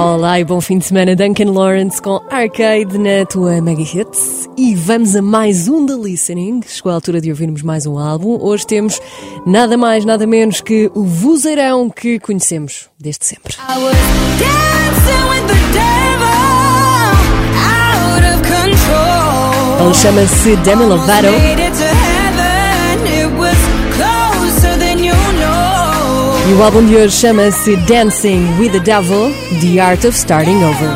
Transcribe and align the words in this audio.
Olá 0.00 0.40
e 0.40 0.44
bom 0.44 0.62
fim 0.62 0.78
de 0.78 0.86
semana, 0.86 1.14
Duncan 1.14 1.52
Lawrence 1.52 2.00
com 2.00 2.22
Arcade 2.30 2.96
na 2.96 3.26
tua 3.26 3.60
Mega 3.60 3.82
Hits. 3.82 4.48
E 4.56 4.74
vamos 4.74 5.14
a 5.14 5.20
mais 5.20 5.68
um 5.68 5.84
The 5.84 5.92
Listening. 5.92 6.62
Chegou 6.66 6.90
a 6.90 6.94
altura 6.94 7.20
de 7.20 7.28
ouvirmos 7.28 7.60
mais 7.60 7.84
um 7.84 7.98
álbum. 7.98 8.38
Hoje 8.40 8.66
temos 8.66 8.98
nada 9.44 9.76
mais, 9.76 10.06
nada 10.06 10.26
menos 10.26 10.62
que 10.62 10.90
o 10.94 11.04
vozeirão 11.04 11.90
que 11.90 12.18
conhecemos 12.18 12.88
desde 12.98 13.26
sempre. 13.26 13.54
Ele 19.84 19.94
chama-se 19.94 20.56
Demi 20.56 20.84
Lovato. 20.84 21.89
E 26.50 26.52
o 26.52 26.64
álbum 26.64 26.84
de 26.84 26.96
hoje 26.96 27.16
chama-se 27.16 27.76
Dancing 27.76 28.44
with 28.58 28.72
the 28.72 28.80
Devil 28.80 29.32
The 29.60 29.78
Art 29.78 30.04
of 30.04 30.18
Starting 30.18 30.56
Over. 30.64 30.88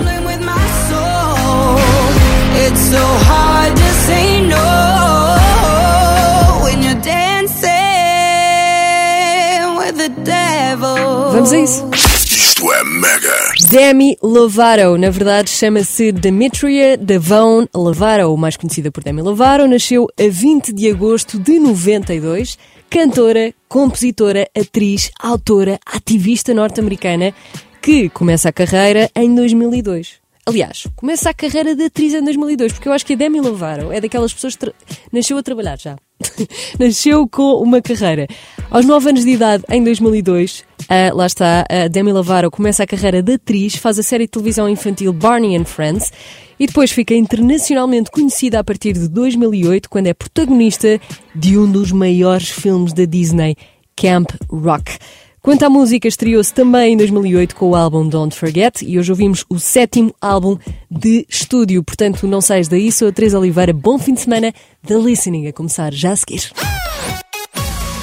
Vamos 11.32 11.52
a 11.52 11.58
isso. 11.58 11.88
Isto 11.94 12.72
é 12.72 12.84
mega. 12.84 13.52
Demi 13.70 14.18
Lovato, 14.20 14.98
na 14.98 15.10
verdade 15.10 15.50
chama-se 15.50 16.10
Demetria 16.10 16.96
Devon 16.96 17.68
Lovato, 17.72 18.36
mais 18.36 18.56
conhecida 18.56 18.90
por 18.90 19.04
Demi 19.04 19.22
Lovato, 19.22 19.68
nasceu 19.68 20.08
a 20.18 20.28
20 20.28 20.72
de 20.72 20.90
agosto 20.90 21.38
de 21.38 21.60
92 21.60 22.58
cantora, 22.94 23.52
compositora, 23.68 24.48
atriz, 24.56 25.10
autora, 25.18 25.80
ativista 25.84 26.54
norte-americana 26.54 27.34
que 27.82 28.08
começa 28.08 28.50
a 28.50 28.52
carreira 28.52 29.10
em 29.16 29.34
2002. 29.34 30.20
Aliás, 30.46 30.86
começa 30.94 31.28
a 31.28 31.34
carreira 31.34 31.74
de 31.74 31.86
atriz 31.86 32.14
em 32.14 32.22
2002, 32.22 32.74
porque 32.74 32.88
eu 32.88 32.92
acho 32.92 33.04
que 33.04 33.14
a 33.14 33.16
Demi 33.16 33.40
Lovato 33.40 33.90
é 33.90 34.00
daquelas 34.00 34.32
pessoas 34.32 34.54
que 34.54 34.72
nasceu 35.10 35.36
a 35.36 35.42
trabalhar 35.42 35.76
já. 35.76 35.96
nasceu 36.78 37.26
com 37.26 37.54
uma 37.54 37.82
carreira. 37.82 38.28
Aos 38.70 38.86
9 38.86 39.08
anos 39.08 39.24
de 39.24 39.30
idade, 39.30 39.64
em 39.70 39.82
2002, 39.82 40.64
uh, 40.84 41.16
lá 41.16 41.26
está, 41.26 41.64
Demi 41.90 42.12
Lovato 42.12 42.50
começa 42.50 42.82
a 42.82 42.86
carreira 42.86 43.22
de 43.22 43.34
atriz, 43.34 43.76
faz 43.76 43.98
a 43.98 44.02
série 44.02 44.24
de 44.24 44.30
televisão 44.30 44.68
infantil 44.68 45.12
Barney 45.12 45.56
and 45.56 45.64
Friends 45.64 46.12
e 46.58 46.66
depois 46.66 46.90
fica 46.90 47.14
internacionalmente 47.14 48.10
conhecida 48.10 48.58
a 48.58 48.64
partir 48.64 48.92
de 48.92 49.08
2008, 49.08 49.88
quando 49.90 50.06
é 50.06 50.14
protagonista 50.14 51.00
de 51.34 51.58
um 51.58 51.70
dos 51.70 51.92
maiores 51.92 52.50
filmes 52.50 52.92
da 52.92 53.04
Disney, 53.04 53.56
Camp 53.96 54.30
Rock. 54.48 54.98
Quanto 55.44 55.62
à 55.62 55.68
música, 55.68 56.08
estreou-se 56.08 56.54
também 56.54 56.94
em 56.94 56.96
2008 56.96 57.54
com 57.54 57.70
o 57.70 57.76
álbum 57.76 58.08
Don't 58.08 58.34
Forget 58.34 58.82
e 58.82 58.98
hoje 58.98 59.12
ouvimos 59.12 59.44
o 59.50 59.58
sétimo 59.58 60.14
álbum 60.18 60.56
de 60.90 61.26
estúdio. 61.28 61.84
Portanto, 61.84 62.26
não 62.26 62.40
sais 62.40 62.66
daí, 62.66 62.90
sou 62.90 63.08
a 63.08 63.12
Teresa 63.12 63.38
Oliveira. 63.38 63.74
Bom 63.74 63.98
fim 63.98 64.14
de 64.14 64.20
semana 64.20 64.54
da 64.82 64.96
Listening 64.96 65.46
a 65.48 65.52
começar 65.52 65.92
já 65.92 66.12
a 66.12 66.16
seguir. 66.16 66.50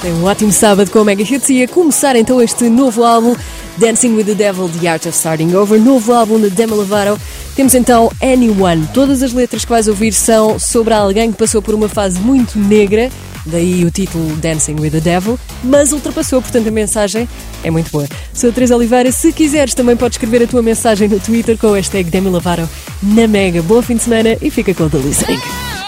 Tem 0.02 0.14
um 0.14 0.24
ótimo 0.24 0.52
sábado 0.52 0.90
com 0.90 1.00
o 1.00 1.06
Mega 1.06 1.22
Hits 1.22 1.48
e 1.50 1.62
a 1.62 1.68
começar 1.68 2.16
então 2.16 2.42
este 2.42 2.68
novo 2.70 3.04
álbum 3.04 3.36
Dancing 3.78 4.16
with 4.16 4.26
the 4.26 4.34
Devil, 4.34 4.68
The 4.68 4.88
Art 4.88 5.06
of 5.06 5.16
Starting 5.16 5.54
Over, 5.54 5.80
novo 5.80 6.12
álbum 6.12 6.40
de 6.40 6.50
Demi 6.50 6.74
Lovato. 6.74 7.22
Temos 7.56 7.76
então 7.76 8.12
Anyone. 8.22 8.88
Todas 8.94 9.22
as 9.22 9.32
letras 9.32 9.64
que 9.64 9.70
vais 9.70 9.88
ouvir 9.88 10.12
são 10.12 10.58
sobre 10.58 10.94
alguém 10.94 11.32
que 11.32 11.38
passou 11.38 11.62
por 11.62 11.76
uma 11.76 11.88
fase 11.88 12.20
muito 12.20 12.58
negra 12.58 13.12
daí 13.46 13.84
o 13.86 13.92
título 13.92 14.36
Dancing 14.38 14.76
with 14.80 14.92
the 14.92 15.00
Devil, 15.00 15.40
mas 15.64 15.92
ultrapassou, 15.92 16.42
portanto 16.42 16.68
a 16.68 16.72
mensagem 16.72 17.28
é 17.64 17.72
muito 17.72 17.92
boa. 17.92 18.08
Sou 18.34 18.50
a 18.50 18.54
Teresa 18.54 18.76
Oliveira, 18.76 19.12
se 19.12 19.32
quiseres 19.32 19.74
também 19.74 19.96
podes 19.96 20.16
escrever 20.16 20.44
a 20.44 20.48
tua 20.48 20.62
mensagem 20.62 21.08
no 21.08 21.20
Twitter 21.20 21.58
com 21.58 21.68
o 21.68 21.74
hashtag 21.74 22.10
Demi 22.10 22.30
Lovato 22.30 22.70
na 23.02 23.28
Mega. 23.28 23.62
Bom 23.62 23.82
fim 23.82 23.96
de 23.96 24.04
semana 24.04 24.38
e 24.42 24.50
fica 24.50 24.74
com 24.74 24.84
o 24.84 24.90
The 24.90 24.98
Listening. 24.98 25.81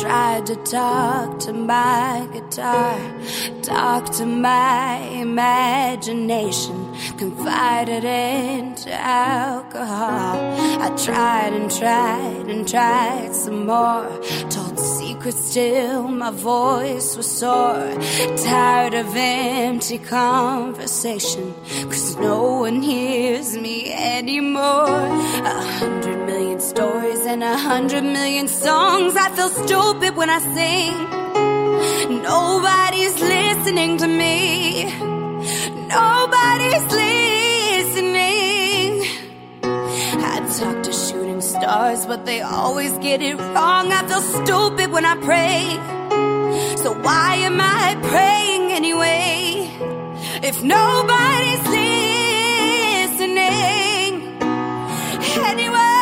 Tried 0.00 0.46
to 0.46 0.54
talk 0.56 1.40
to 1.40 1.52
my 1.52 2.28
guitar, 2.32 2.98
talk 3.62 4.04
to 4.12 4.24
my 4.24 4.98
imagination, 4.98 6.94
confided 7.16 8.04
into 8.04 8.92
alcohol. 8.92 10.36
I 10.80 10.94
tried 10.96 11.52
and 11.52 11.70
tried 11.70 12.46
and 12.48 12.68
tried 12.68 13.34
some 13.34 13.66
more, 13.66 14.08
told 14.50 14.78
secrets 15.18 15.50
still, 15.50 16.06
my 16.08 16.30
voice 16.30 17.16
was 17.16 17.26
sore. 17.26 17.92
Tired 18.36 18.94
of 18.94 19.16
empty 19.16 19.98
conversation, 19.98 21.54
cause 21.90 22.16
no 22.16 22.60
one 22.60 22.82
hears 22.82 23.56
me 23.56 23.92
anymore. 23.92 24.86
A 24.86 25.60
hundred 25.78 26.24
million 26.26 26.60
stories 26.60 27.26
and 27.26 27.42
a 27.42 27.56
hundred 27.56 28.04
million 28.04 28.46
songs. 28.46 29.16
I 29.16 29.28
feel 29.34 29.48
stupid 29.48 30.16
when 30.16 30.30
I 30.30 30.38
sing. 30.56 30.96
Nobody's 32.22 33.20
listening 33.20 33.98
to 33.98 34.06
me. 34.06 34.84
Nobody's 35.96 36.86
listening. 37.02 38.22
I 40.32 40.36
talk 40.58 40.82
to 40.84 40.92
shooting 40.92 41.27
stars, 41.48 42.06
but 42.06 42.26
they 42.26 42.40
always 42.40 42.92
get 42.98 43.22
it 43.22 43.36
wrong. 43.36 43.92
I 43.92 44.06
feel 44.06 44.20
stupid 44.20 44.90
when 44.90 45.04
I 45.04 45.16
pray. 45.28 45.78
So 46.82 46.92
why 46.92 47.36
am 47.48 47.60
I 47.60 47.96
praying 48.02 48.72
anyway? 48.72 49.70
If 50.42 50.62
nobody's 50.62 51.64
listening, 53.18 54.12
anyway. 55.50 55.97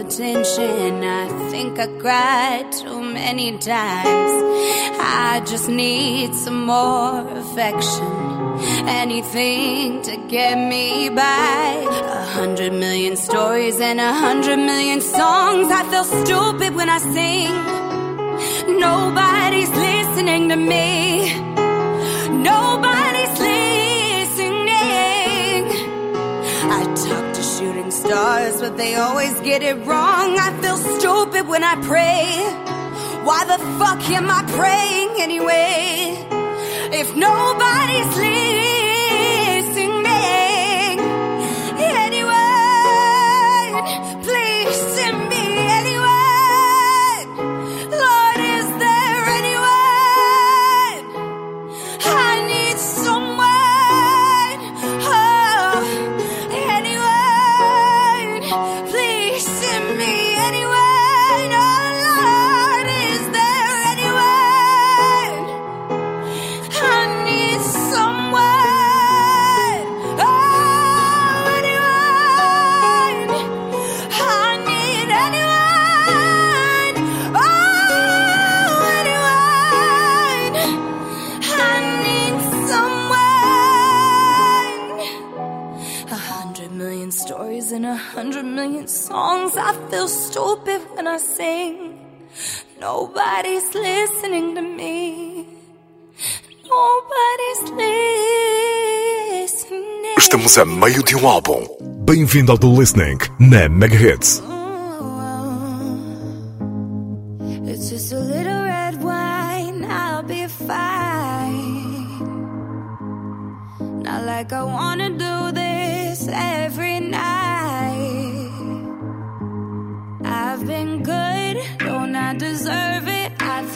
Attention. 0.00 1.04
I 1.04 1.50
think 1.50 1.78
I 1.78 1.86
cried 1.98 2.72
too 2.72 3.00
many 3.00 3.52
times. 3.58 4.32
I 4.98 5.42
just 5.46 5.68
need 5.68 6.34
some 6.34 6.66
more 6.66 7.20
affection. 7.42 8.12
Anything 8.88 10.02
to 10.02 10.16
get 10.28 10.56
me 10.56 11.08
by. 11.10 11.86
A 11.90 12.24
hundred 12.38 12.72
million 12.72 13.16
stories 13.16 13.78
and 13.80 14.00
a 14.00 14.12
hundred 14.12 14.58
million 14.58 15.00
songs. 15.00 15.70
I 15.70 15.82
feel 15.90 16.04
stupid 16.04 16.74
when 16.74 16.88
I 16.88 16.98
sing. 16.98 17.52
Nobody's 18.78 19.70
listening 19.70 20.48
to 20.48 20.56
me. 20.56 21.49
Stars, 28.00 28.60
but 28.60 28.76
they 28.76 28.94
always 28.94 29.38
get 29.40 29.62
it 29.62 29.76
wrong. 29.86 30.38
I 30.38 30.50
feel 30.62 30.76
stupid 30.76 31.46
when 31.46 31.62
I 31.62 31.74
pray. 31.92 32.26
Why 33.26 33.44
the 33.44 33.58
fuck 33.78 34.02
am 34.10 34.30
I 34.30 34.42
praying 34.58 35.10
anyway? 35.20 36.16
If 36.92 37.14
nobody's 37.14 38.12
listening, 38.16 38.79
hundred 88.30 88.46
million 88.46 88.86
songs. 88.86 89.56
I 89.56 89.72
feel 89.90 90.06
stupid 90.06 90.80
when 90.94 91.08
I 91.08 91.18
sing. 91.18 91.98
Nobody's 92.80 93.74
listening 93.74 94.54
to 94.54 94.62
me. 94.62 95.46
Nobody's 96.64 97.70
listening. 99.42 100.14
Estamos 100.16 100.56
a 100.58 100.64
meio 100.64 101.02
de 101.02 101.16
um 101.16 101.26
álbum. 101.28 101.66
Bem-vindo 102.04 102.52
ao 102.52 102.58
The 102.58 102.68
Listening 102.68 103.18
na 103.40 103.68
Mega 103.68 103.96
Hits. 103.96 104.49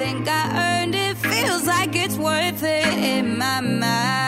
think 0.04 0.28
I 0.28 0.82
earned 0.82 0.94
it. 0.94 1.16
Feels 1.16 1.66
like 1.66 1.96
it's 1.96 2.18
worth 2.18 2.62
it 2.62 2.86
in 2.86 3.38
my 3.38 3.60
mind. 3.62 4.23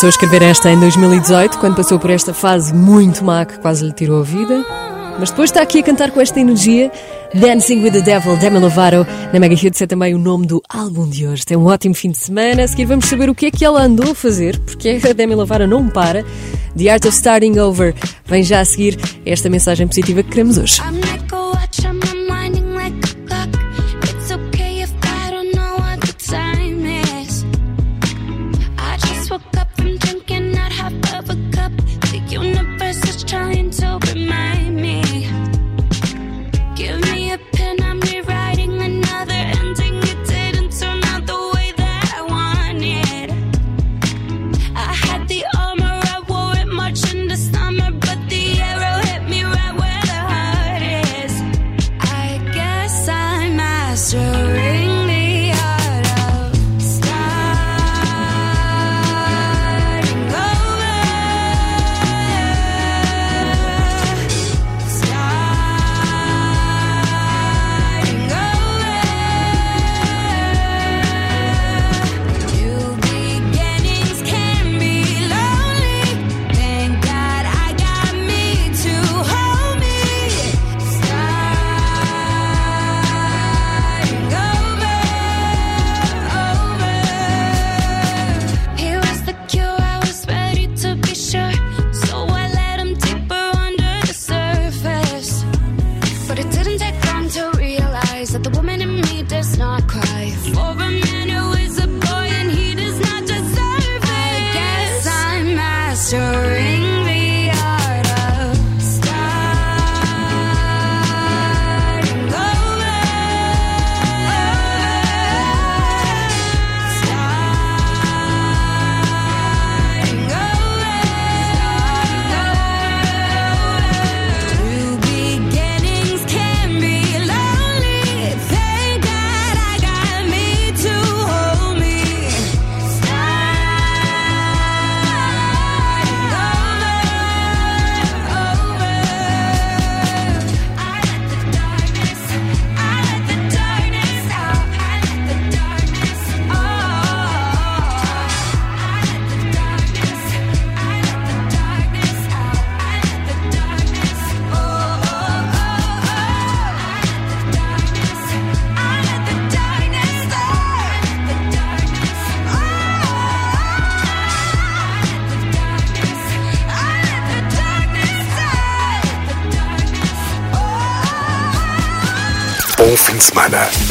Começou 0.00 0.24
a 0.24 0.24
escrever 0.24 0.42
esta 0.48 0.70
em 0.70 0.80
2018, 0.80 1.58
quando 1.58 1.76
passou 1.76 1.98
por 1.98 2.08
esta 2.08 2.32
fase 2.32 2.72
muito 2.72 3.22
má 3.22 3.44
que 3.44 3.58
quase 3.58 3.84
lhe 3.84 3.92
tirou 3.92 4.20
a 4.20 4.22
vida. 4.22 4.64
Mas 5.18 5.28
depois 5.28 5.50
está 5.50 5.60
aqui 5.60 5.80
a 5.80 5.82
cantar 5.82 6.10
com 6.10 6.22
esta 6.22 6.40
energia. 6.40 6.90
Dancing 7.34 7.82
with 7.82 7.92
the 7.92 8.00
Devil, 8.00 8.34
Demi 8.38 8.58
Lovato. 8.60 9.06
Na 9.30 9.38
Mega 9.38 9.54
Hits 9.54 9.82
é 9.82 9.86
também 9.86 10.14
o 10.14 10.18
nome 10.18 10.46
do 10.46 10.62
álbum 10.70 11.06
de 11.06 11.26
hoje. 11.26 11.44
Tem 11.44 11.54
um 11.54 11.66
ótimo 11.66 11.94
fim 11.94 12.12
de 12.12 12.16
semana. 12.16 12.64
A 12.64 12.68
seguir 12.68 12.86
vamos 12.86 13.04
saber 13.04 13.28
o 13.28 13.34
que 13.34 13.44
é 13.44 13.50
que 13.50 13.62
ela 13.62 13.82
andou 13.82 14.12
a 14.12 14.14
fazer, 14.14 14.58
porque 14.60 14.88
a 15.06 15.12
Demi 15.12 15.34
Lovato 15.34 15.66
não 15.66 15.86
para. 15.86 16.24
The 16.78 16.88
Art 16.88 17.04
of 17.04 17.14
Starting 17.14 17.58
Over. 17.58 17.94
Vem 18.24 18.42
já 18.42 18.60
a 18.60 18.64
seguir 18.64 18.98
esta 19.26 19.50
mensagem 19.50 19.86
positiva 19.86 20.22
que 20.22 20.30
queremos 20.30 20.56
hoje. 20.56 20.80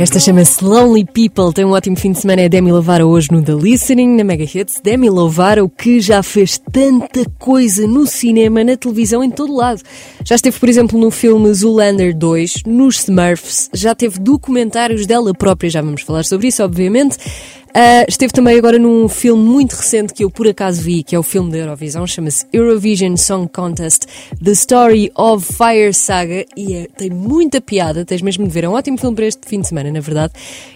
Esta 0.00 0.18
chama-se 0.18 0.64
Lonely 0.64 1.04
People, 1.04 1.52
tem 1.52 1.62
um 1.62 1.72
ótimo 1.72 1.94
fim 1.94 2.12
de 2.12 2.22
semana. 2.22 2.40
É 2.40 2.48
Demi 2.48 2.72
Lovato 2.72 3.04
hoje 3.04 3.30
no 3.30 3.42
The 3.42 3.52
Listening, 3.52 4.16
na 4.16 4.24
Mega 4.24 4.44
Hits. 4.44 4.80
Demi 4.82 5.10
Lovato, 5.10 5.68
que 5.68 6.00
já 6.00 6.22
fez 6.22 6.56
tanta 6.72 7.22
coisa 7.38 7.86
no 7.86 8.06
cinema, 8.06 8.64
na 8.64 8.78
televisão, 8.78 9.22
em 9.22 9.30
todo 9.30 9.54
lado. 9.54 9.82
Já 10.24 10.36
esteve, 10.36 10.58
por 10.58 10.70
exemplo, 10.70 10.98
no 10.98 11.10
filme 11.10 11.52
Zoolander 11.52 12.16
2, 12.16 12.62
nos 12.64 13.00
Smurfs, 13.00 13.68
já 13.74 13.94
teve 13.94 14.18
documentários 14.18 15.04
dela 15.04 15.34
própria, 15.34 15.68
já 15.68 15.82
vamos 15.82 16.00
falar 16.00 16.24
sobre 16.24 16.48
isso, 16.48 16.64
obviamente. 16.64 17.18
Uh, 17.70 18.04
esteve 18.08 18.32
também 18.32 18.58
agora 18.58 18.80
num 18.80 19.08
filme 19.08 19.44
muito 19.44 19.74
recente 19.74 20.12
que 20.12 20.24
eu 20.24 20.30
por 20.30 20.48
acaso 20.48 20.82
vi, 20.82 21.04
que 21.04 21.14
é 21.14 21.18
o 21.18 21.22
filme 21.22 21.52
da 21.52 21.58
Eurovisão, 21.58 22.04
chama-se 22.04 22.44
Eurovision 22.52 23.16
Song 23.16 23.48
Contest 23.48 24.06
The 24.42 24.50
Story 24.50 25.12
of 25.14 25.46
Fire 25.46 25.94
Saga 25.94 26.44
e 26.56 26.74
é, 26.74 26.88
tem 26.88 27.10
muita 27.10 27.60
piada, 27.60 28.04
tens 28.04 28.22
mesmo 28.22 28.44
de 28.44 28.52
ver, 28.52 28.64
é 28.64 28.68
um 28.68 28.72
ótimo 28.72 28.98
filme 28.98 29.14
para 29.14 29.26
este 29.26 29.46
fim 29.46 29.60
de 29.60 29.68
semana, 29.68 29.92
na 29.92 30.00
verdade. 30.00 30.32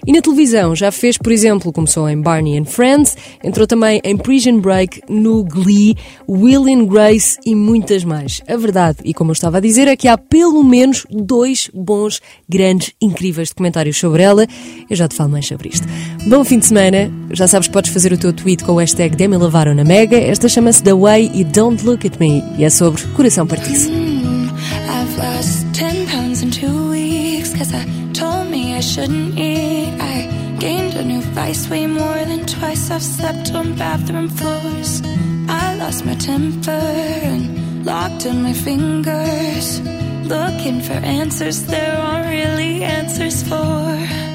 E 0.06 0.12
na 0.12 0.22
televisão 0.22 0.76
já 0.76 0.92
fez, 0.92 1.18
por 1.18 1.32
exemplo, 1.32 1.72
começou 1.72 2.08
em 2.08 2.20
Barney 2.20 2.58
and 2.58 2.66
Friends, 2.66 3.16
entrou 3.42 3.66
também 3.66 4.00
em 4.04 4.16
Prison 4.16 4.60
Break, 4.60 5.00
no 5.08 5.42
Glee, 5.42 5.96
Will 6.28 6.66
and 6.66 6.86
Grace 6.86 7.38
e 7.44 7.56
muitas 7.56 8.04
mais. 8.04 8.40
A 8.46 8.56
verdade, 8.56 8.98
e 9.04 9.12
como 9.12 9.32
eu 9.32 9.34
estava 9.34 9.56
a 9.56 9.60
dizer, 9.60 9.88
é 9.88 9.96
que 9.96 10.06
há 10.06 10.16
pelo 10.16 10.62
menos 10.62 11.04
dois 11.10 11.68
bons, 11.74 12.20
grandes, 12.48 12.92
incríveis 13.02 13.48
documentários 13.48 13.98
sobre 13.98 14.22
ela. 14.22 14.46
Eu 14.88 14.94
já 14.94 15.08
te 15.08 15.16
falo 15.16 15.30
mais 15.30 15.46
sobre 15.46 15.70
isto. 15.70 15.88
Bom 16.28 16.44
fim 16.44 16.60
de 16.60 16.66
semana 16.66 16.83
semana. 16.84 17.10
Já 17.32 17.48
sabes 17.48 17.68
podes 17.68 17.92
fazer 17.92 18.12
o 18.12 18.18
teu 18.18 18.32
tweet 18.32 18.64
com 18.64 18.72
o 18.72 18.78
hashtag 18.78 19.16
Demi 19.16 19.36
na 19.38 19.84
Mega. 19.84 20.16
Esta 20.16 20.48
chama-se 20.48 20.82
The 20.82 20.92
Way 20.92 21.30
e 21.34 21.44
Don't 21.44 21.84
Look 21.84 22.06
at 22.06 22.18
Me 22.18 22.42
e 22.58 22.64
é 22.64 22.70
sobre 22.70 23.02
coração 23.14 23.46
partido. 23.46 23.90
Mm, 23.90 24.48
I've 24.88 25.18
lost 25.18 25.66
10 25.72 26.06
pounds 26.10 26.42
in 26.42 26.50
two 26.50 26.90
weeks 26.90 27.54
Cause 27.54 27.72
I 27.72 27.84
told 28.12 28.50
me 28.50 28.76
I 28.76 28.80
shouldn't 28.80 29.38
eat 29.38 29.94
I 30.00 30.28
gained 30.58 30.94
a 30.96 31.02
new 31.02 31.20
vice 31.34 31.68
way 31.68 31.86
more 31.86 32.24
than 32.26 32.44
twice 32.46 32.90
I've 32.90 33.02
slept 33.02 33.54
on 33.54 33.74
bathroom 33.74 34.28
floors 34.28 35.02
I 35.48 35.76
lost 35.76 36.04
my 36.04 36.14
temper 36.16 36.70
and 36.70 37.84
locked 37.84 38.26
in 38.26 38.42
my 38.42 38.52
fingers 38.52 39.80
Looking 40.24 40.80
for 40.80 40.94
answers 41.04 41.64
there 41.66 41.96
aren't 41.98 42.28
really 42.28 42.82
answers 42.82 43.42
for 43.42 44.33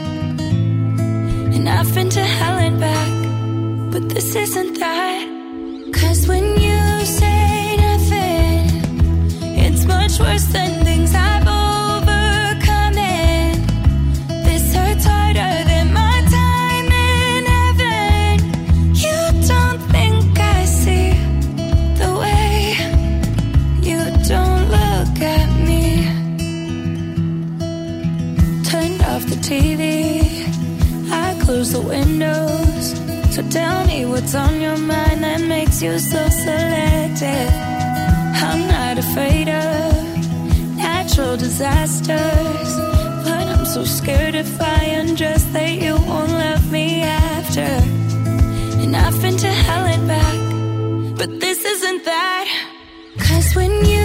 and 1.60 1.68
I've 1.68 1.94
been 1.94 2.10
to 2.10 2.24
hell 2.24 2.58
and 2.58 2.80
back, 2.80 3.12
but 3.92 4.08
this 4.14 4.34
isn't 4.34 4.80
that. 4.80 5.24
Cause 5.94 6.26
when 6.26 6.46
you 6.66 6.80
say 7.20 7.76
nothing, 7.88 8.60
it's 9.66 9.84
much 9.86 10.20
worse 10.20 10.46
than 10.56 10.86
things 10.86 11.12
I've 11.14 11.48
overcome. 11.62 12.98
And 12.98 13.58
this 14.48 14.74
hurts 14.74 15.06
harder 15.06 15.54
than 15.72 15.88
my 16.02 16.18
time 16.40 16.90
in 17.12 17.42
heaven. 17.56 18.36
You 19.04 19.18
don't 19.52 19.82
think 19.96 20.40
I 20.40 20.60
see 20.82 21.12
the 22.02 22.12
way 22.24 22.56
you 23.90 24.00
don't 24.34 24.66
look 24.78 25.16
at 25.38 25.50
me. 25.68 25.84
Turned 28.70 29.02
off 29.12 29.24
the 29.32 29.40
TV 29.50 29.99
close 31.60 31.74
the 31.74 31.82
windows. 31.82 32.86
So 33.36 33.42
tell 33.50 33.86
me 33.86 34.06
what's 34.06 34.34
on 34.34 34.62
your 34.62 34.78
mind 34.78 35.24
that 35.26 35.42
makes 35.42 35.82
you 35.82 36.00
so 36.00 36.22
selective. 36.30 37.54
I'm 38.48 38.62
not 38.76 38.98
afraid 38.98 39.50
of 39.50 39.92
natural 40.78 41.36
disasters, 41.36 42.70
but 43.26 43.44
I'm 43.54 43.66
so 43.66 43.84
scared 43.84 44.36
if 44.36 44.62
I 44.62 44.84
undress 45.02 45.44
that 45.56 45.74
you 45.84 45.96
won't 46.10 46.32
love 46.32 46.72
me 46.72 47.02
after. 47.02 47.72
And 48.82 48.96
I've 48.96 49.22
been 49.22 49.36
to 49.46 49.52
hell 49.66 49.86
and 49.96 50.08
back, 50.08 50.38
but 51.20 51.42
this 51.42 51.66
isn't 51.66 52.06
that. 52.06 52.46
Cause 53.28 53.54
when 53.54 53.74
you 53.92 53.99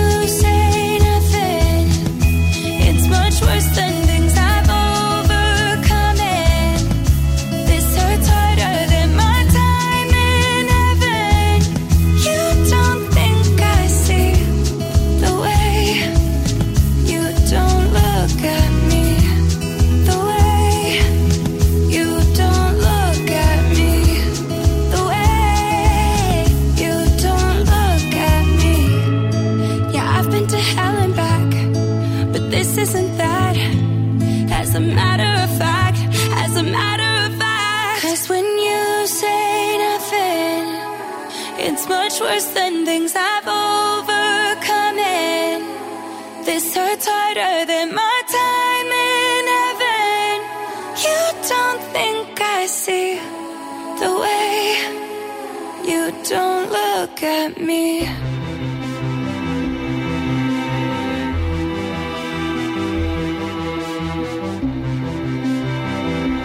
look 57.04 57.22
at 57.22 57.60
me. 57.60 58.08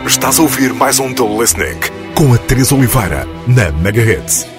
Estás 0.06 0.38
a 0.38 0.42
ouvir 0.42 0.74
mais 0.74 1.00
um 1.00 1.14
The 1.14 1.24
Listening 1.24 1.80
com 2.14 2.34
a 2.34 2.38
Teresa 2.38 2.76
Oliveira 2.76 3.26
na 3.48 3.72
Mega 3.72 4.02
Hits. 4.02 4.59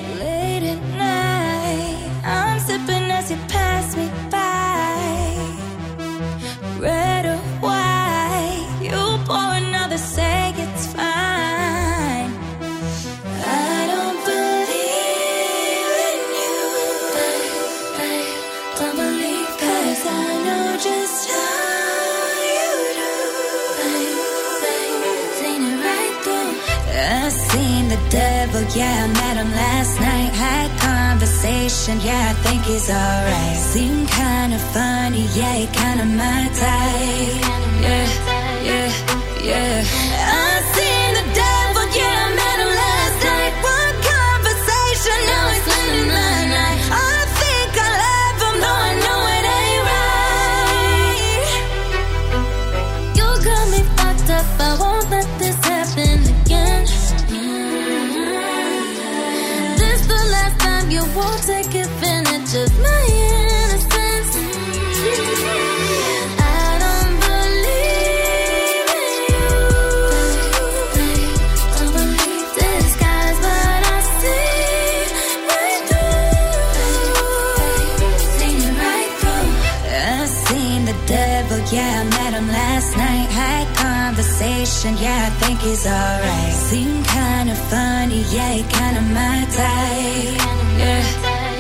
Conversation, 84.81 85.05
yeah, 85.05 85.27
I 85.27 85.31
think 85.41 85.61
he's 85.61 85.87
alright. 85.87 86.53
Seem 86.53 87.03
kinda 87.05 87.55
funny, 87.55 88.25
yeah, 88.31 88.53
he 88.53 88.63
kinda 88.63 89.01
my 89.01 89.45
type 89.57 90.41
yeah, 90.79 91.05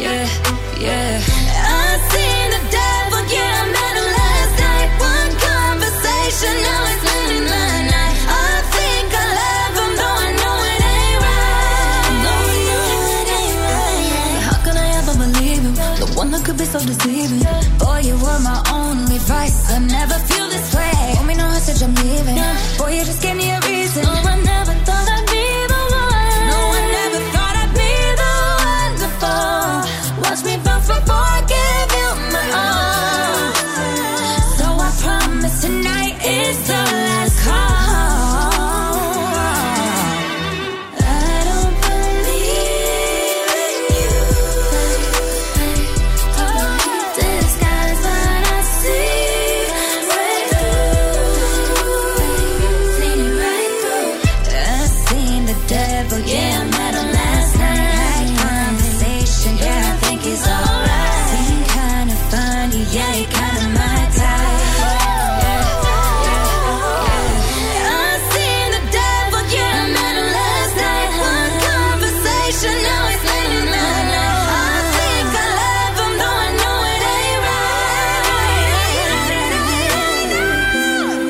yeah, 0.05 0.27
yeah. 0.79 1.21
I 1.61 1.99
seen 2.11 2.47
the 2.57 2.63
devil, 2.79 3.21
yeah, 3.35 3.61
I 3.61 3.67
met 3.77 3.95
him 4.01 4.09
last 4.21 4.55
night. 4.65 4.91
One 5.13 5.33
conversation, 5.49 6.55
now 6.65 6.91
it's 6.91 7.01
spending 7.05 7.45
my 7.45 7.73
night. 7.95 8.17
I 8.29 8.53
think 8.75 9.09
I 9.13 9.27
love 9.41 9.75
him, 9.81 9.93
though 10.01 10.19
I 10.27 10.31
know 10.41 10.57
it 10.73 10.83
ain't 10.97 11.19
right. 11.27 12.13
No, 12.25 12.35
it 12.57 13.29
ain't 13.41 13.59
right. 13.69 14.41
How 14.49 14.59
can 14.65 14.77
I 14.77 14.89
ever 15.01 15.15
believe 15.25 15.61
him? 15.67 15.75
The 16.03 16.09
one 16.17 16.31
that 16.31 16.43
could 16.45 16.57
be 16.57 16.65
so 16.65 16.81
deceiving. 16.81 17.43
Boy, 17.79 18.01
you 18.09 18.17
were 18.25 18.41
my 18.41 18.61
only 18.73 19.19
vice. 19.19 19.59
I 19.71 19.79
never 19.79 20.19
just 23.05 23.23
gave 23.23 23.37
me 23.37 23.40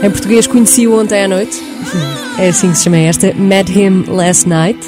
Em 0.03 0.11
português 0.11 0.47
conheci 0.47 0.87
ontem 0.87 1.25
à 1.25 1.29
noite. 1.29 1.63
É 2.39 2.49
assim 2.49 2.71
que 2.71 2.79
se 2.79 2.85
chama 2.85 2.97
esta. 2.97 3.35
Met 3.35 3.71
Him 3.71 4.05
Last 4.09 4.49
Night. 4.49 4.81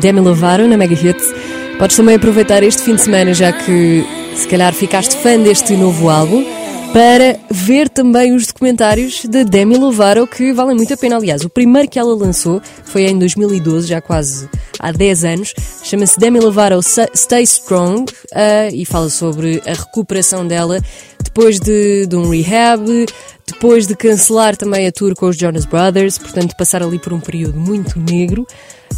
Demi 0.00 0.20
Lovato 0.20 0.66
na 0.66 0.76
Mega 0.76 0.94
Hits. 0.94 1.32
Podes 1.78 1.96
também 1.96 2.16
aproveitar 2.16 2.62
este 2.64 2.82
fim 2.82 2.96
de 2.96 3.02
semana, 3.02 3.32
já 3.32 3.52
que 3.52 4.04
se 4.34 4.48
calhar 4.48 4.72
ficaste 4.74 5.16
fã 5.16 5.38
deste 5.38 5.76
novo 5.76 6.10
álbum, 6.10 6.44
para 6.92 7.38
ver 7.50 7.88
também 7.88 8.34
os 8.34 8.46
documentários 8.46 9.24
de 9.24 9.44
Demi 9.44 9.76
Lovato, 9.76 10.26
que 10.26 10.52
valem 10.52 10.76
muito 10.76 10.92
a 10.94 10.96
pena. 10.96 11.16
Aliás, 11.16 11.44
o 11.44 11.50
primeiro 11.50 11.88
que 11.88 11.98
ela 11.98 12.14
lançou 12.14 12.60
foi 12.84 13.02
em 13.06 13.18
2012, 13.18 13.86
já 13.86 14.00
quase 14.00 14.48
há 14.78 14.90
10 14.90 15.24
anos. 15.24 15.54
Chama-se 15.82 16.18
Demi 16.18 16.40
Lovato 16.40 16.80
Stay 17.14 17.42
Strong 17.42 18.12
uh, 18.12 18.74
e 18.74 18.84
fala 18.84 19.08
sobre 19.10 19.62
a 19.66 19.72
recuperação 19.72 20.46
dela 20.46 20.80
depois 21.22 21.60
de, 21.60 22.06
de 22.06 22.16
um 22.16 22.30
rehab, 22.30 23.06
depois 23.46 23.86
de 23.86 23.94
cancelar 23.94 24.56
também 24.56 24.86
a 24.86 24.92
tour 24.92 25.14
com 25.14 25.26
os 25.26 25.36
Jonas 25.36 25.66
Brothers, 25.66 26.18
portanto, 26.18 26.56
passar 26.56 26.82
ali 26.82 26.98
por 26.98 27.12
um 27.12 27.20
período 27.20 27.58
muito 27.58 27.98
negro. 27.98 28.46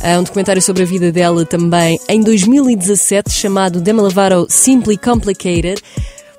Há 0.03 0.18
um 0.18 0.22
documentário 0.22 0.62
sobre 0.62 0.85
a 0.85 0.87
vida 0.87 1.11
dela 1.12 1.44
também 1.44 1.98
em 2.09 2.22
2017, 2.22 3.31
chamado 3.31 3.81
Demi 3.81 4.00
Lovato 4.00 4.46
Simply 4.48 4.96
Complicated. 4.96 5.83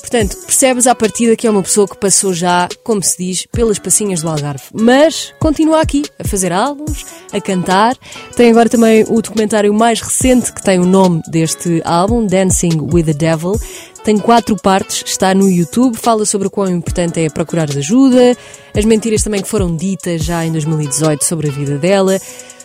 Portanto, 0.02 0.36
percebes 0.46 0.88
à 0.88 0.96
partida 0.96 1.36
que 1.36 1.48
é 1.48 1.50
uma 1.50 1.64
pessoa 1.64 1.88
que 1.88 1.98
passou 1.98 2.34
já, 2.34 2.68
como 2.84 3.02
se 3.02 3.18
diz, 3.18 3.46
pelas 3.46 3.80
passinhas 3.80 4.22
do 4.22 4.30
Algarve. 4.30 4.64
Mas 4.74 5.34
continua 5.40 5.80
aqui 5.80 6.04
a 6.20 6.28
fazer 6.28 6.52
álbuns, 6.52 7.06
a 7.32 7.40
cantar. 7.40 7.96
Tem 8.36 8.50
agora 8.50 8.68
também 8.68 9.06
o 9.08 9.22
documentário 9.22 9.74
mais 9.74 10.02
recente 10.02 10.52
que 10.52 10.62
tem 10.62 10.80
o 10.80 10.86
nome 10.86 11.22
deste 11.30 11.82
álbum, 11.86 12.26
Dancing 12.26 12.90
with 12.92 13.06
the 13.06 13.14
Devil. 13.14 13.60
Tem 14.04 14.18
quatro 14.18 14.56
partes, 14.56 15.04
está 15.06 15.34
no 15.36 15.48
YouTube, 15.48 15.96
fala 15.96 16.26
sobre 16.26 16.48
o 16.48 16.52
quão 16.52 16.68
importante 16.68 17.20
é 17.20 17.30
procurar 17.30 17.70
ajuda, 17.70 18.36
as 18.76 18.84
mentiras 18.84 19.22
também 19.22 19.44
que 19.44 19.48
foram 19.48 19.76
ditas 19.76 20.24
já 20.24 20.44
em 20.44 20.52
2018 20.52 21.24
sobre 21.24 21.50
a 21.50 21.52
vida 21.52 21.78
dela, 21.78 22.20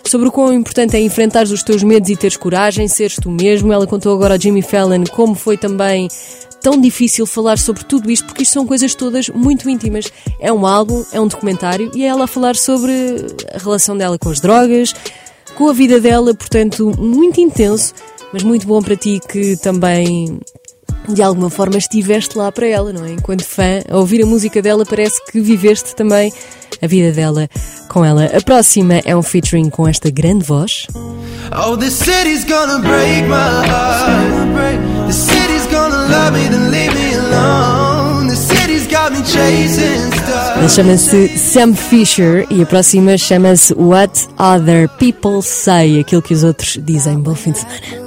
sobre 0.09 0.29
o 0.29 0.33
quão 0.33 0.53
importante 0.55 0.97
é 0.97 1.01
enfrentar 1.01 1.43
os 1.45 1.63
teus 1.63 1.83
medos 1.83 2.09
e 2.09 2.17
teres 2.17 2.39
coragem, 2.39 2.89
seres 2.89 3.17
tu 3.17 3.31
mesmo. 3.31 3.71
Ela 3.71 3.87
contou 3.87 4.15
agora 4.15 4.35
ao 4.35 4.41
Jimmy 4.41 4.63
Fallon 4.63 5.05
como 5.13 5.35
foi 5.35 5.59
também 5.59 6.09
tão 6.61 6.81
difícil 6.81 7.27
falar 7.27 7.59
sobre 7.59 7.85
tudo 7.85 8.11
isto, 8.11 8.27
porque 8.27 8.43
isto 8.43 8.53
são 8.53 8.67
coisas 8.67 8.95
todas 8.95 9.29
muito 9.29 9.69
íntimas. 9.69 10.07
É 10.41 10.53
um 10.53 10.67
álbum, 10.67 11.05
é 11.13 11.21
um 11.21 11.27
documentário 11.27 11.91
e 11.95 12.03
é 12.03 12.07
ela 12.07 12.25
a 12.25 12.27
falar 12.27 12.57
sobre 12.57 12.93
a 13.55 13.59
relação 13.59 13.97
dela 13.97 14.19
com 14.19 14.31
as 14.31 14.41
drogas, 14.41 14.95
com 15.55 15.69
a 15.69 15.73
vida 15.73 16.01
dela, 16.01 16.35
portanto, 16.35 16.93
muito 16.99 17.41
intenso, 17.41 17.95
mas 18.33 18.43
muito 18.43 18.67
bom 18.67 18.83
para 18.83 18.97
ti 18.97 19.21
que 19.29 19.57
também 19.57 20.39
de 21.09 21.23
alguma 21.23 21.49
forma 21.49 21.79
estiveste 21.79 22.37
lá 22.37 22.51
para 22.51 22.67
ela, 22.67 22.93
não 22.93 23.05
é? 23.05 23.13
Enquanto 23.13 23.45
fã, 23.45 23.83
a 23.89 23.97
ouvir 23.97 24.23
a 24.23 24.27
música 24.27 24.61
dela, 24.61 24.85
parece 24.85 25.25
que 25.27 25.41
viveste 25.41 25.95
também 25.95 26.33
a 26.83 26.87
vida 26.87 27.13
dela 27.13 27.49
com 27.89 28.05
ela. 28.05 28.25
A 28.27 28.41
próxima 28.43 29.01
é 29.05 29.17
um 29.17 29.23
featuring 29.23 29.71
com 29.71 29.87
esta 29.87 30.11
grande 30.11 30.45
voz. 30.45 30.87
Oh, 31.53 31.77
the 35.07 35.13
city's 35.13 35.67
gonna 35.67 36.07
break 36.07 36.11
my 36.11 36.13
heart. 36.13 36.13
The 36.13 36.13
city's 36.13 36.13
gonna 36.13 36.13
love 36.15 36.33
me, 36.35 36.49
then 36.49 36.71
leave 36.71 36.95
me 36.95 37.15
alone. 37.15 38.29
The 38.29 38.37
city's 38.37 38.87
got 38.87 39.13
me 39.13 39.19
chasing 39.23 40.13
stars. 40.13 40.59
Ele 40.59 40.69
chama-se 40.69 41.39
Sam 41.39 41.75
Fisher 41.75 42.47
e 42.51 42.63
a 42.63 42.67
próxima 42.67 43.17
chama-se 43.17 43.75
What 43.75 44.29
Other 44.39 44.89
People 44.99 45.43
Say, 45.43 46.01
aquilo 46.01 46.23
que 46.23 46.35
os 46.35 46.43
outros 46.45 46.79
dizem. 46.83 47.21
Bom 47.21 47.35
fim 47.35 47.53
de 47.53 47.59
semana. 47.59 48.07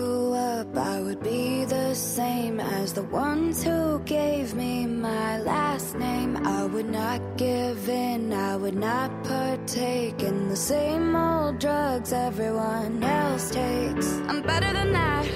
partake 9.69 10.23
in 10.23 10.49
the 10.49 10.55
same 10.55 11.15
old 11.15 11.59
drugs 11.59 12.11
everyone 12.11 13.03
else 13.03 13.51
takes. 13.51 14.07
I'm 14.27 14.41
better 14.41 14.73
than 14.73 14.91
that. 14.93 15.27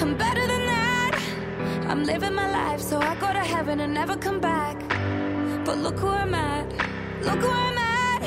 I'm 0.00 0.16
better 0.16 0.40
than 0.40 0.48
that. 0.48 0.63
I'm 1.86 2.02
living 2.04 2.34
my 2.34 2.50
life 2.50 2.80
so 2.80 2.98
I 2.98 3.14
go 3.16 3.32
to 3.32 3.44
heaven 3.54 3.80
and 3.80 3.92
never 3.92 4.16
come 4.16 4.40
back. 4.40 4.76
But 5.64 5.78
look 5.78 5.98
who 5.98 6.08
I'm 6.08 6.34
at. 6.34 6.66
Look 7.22 7.40
who 7.40 7.50
I'm 7.50 7.78
at. 7.78 8.22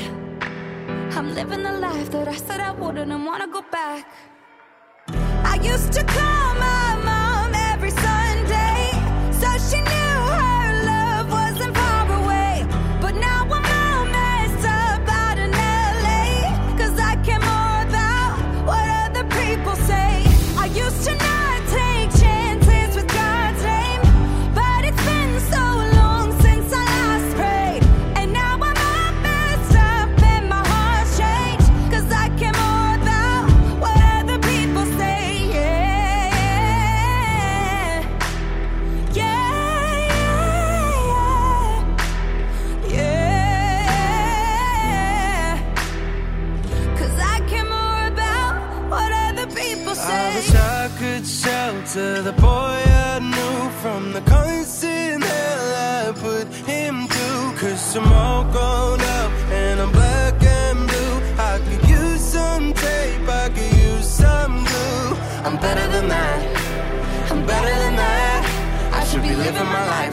I'm 1.18 1.34
living 1.34 1.64
the 1.64 1.74
life 1.74 2.12
that 2.12 2.28
I 2.28 2.36
said 2.36 2.60
I 2.60 2.72
wouldn't 2.72 3.12
and 3.12 3.26
wanna 3.26 3.48
go 3.48 3.64
back. 3.72 4.08
I 5.44 5.60
used 5.64 5.92
to 5.94 6.04
call 6.04 6.54
my 6.56 7.02
mom 7.04 7.27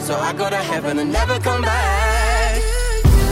so 0.05 0.15
I 0.19 0.33
go 0.33 0.47
to 0.47 0.61
heaven 0.71 0.99
and 0.99 1.11
never 1.11 1.39
come 1.39 1.63
back. 1.63 2.61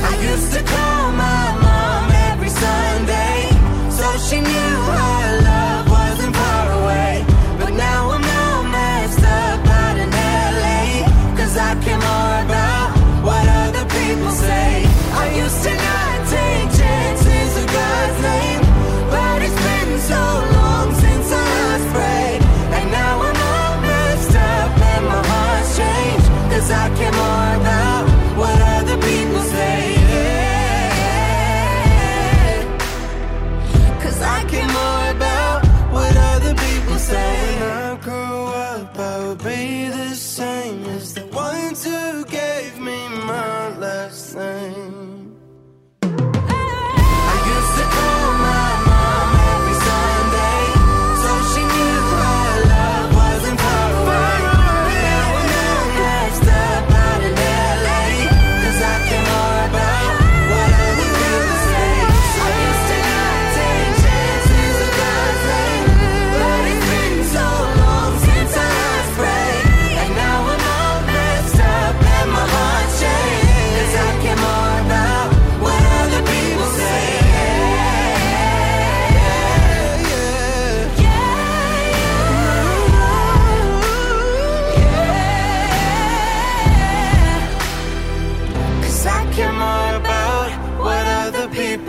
I 0.10 0.14
used 0.32 0.52
to 0.54 0.62
call 0.64 1.12
my 1.12 1.46
mom 1.66 2.12
every 2.32 2.50
Sunday 2.50 3.36
so 3.92 4.06
she 4.26 4.42
knew 4.42 4.63